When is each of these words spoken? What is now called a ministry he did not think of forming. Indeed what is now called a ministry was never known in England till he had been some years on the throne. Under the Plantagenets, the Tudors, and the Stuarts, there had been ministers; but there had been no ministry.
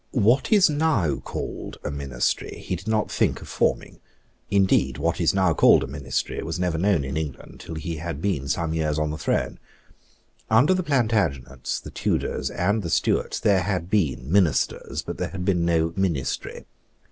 What 0.17 0.51
is 0.51 0.67
now 0.67 1.17
called 1.17 1.77
a 1.83 1.91
ministry 1.91 2.55
he 2.65 2.75
did 2.75 2.87
not 2.87 3.11
think 3.11 3.39
of 3.39 3.47
forming. 3.47 3.99
Indeed 4.49 4.97
what 4.97 5.21
is 5.21 5.31
now 5.35 5.53
called 5.53 5.83
a 5.83 5.87
ministry 5.87 6.41
was 6.41 6.59
never 6.59 6.79
known 6.79 7.05
in 7.05 7.15
England 7.17 7.59
till 7.59 7.75
he 7.75 7.97
had 7.97 8.19
been 8.19 8.47
some 8.47 8.73
years 8.73 8.97
on 8.97 9.11
the 9.11 9.17
throne. 9.19 9.59
Under 10.49 10.73
the 10.73 10.81
Plantagenets, 10.81 11.79
the 11.79 11.91
Tudors, 11.91 12.49
and 12.49 12.81
the 12.81 12.89
Stuarts, 12.89 13.39
there 13.39 13.61
had 13.61 13.91
been 13.91 14.31
ministers; 14.31 15.03
but 15.03 15.19
there 15.19 15.29
had 15.29 15.45
been 15.45 15.65
no 15.65 15.93
ministry. 15.95 16.65